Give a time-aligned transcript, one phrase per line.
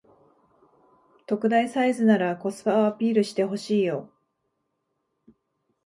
[1.27, 4.09] 特大サイズならコスパをアピールしてほしいよ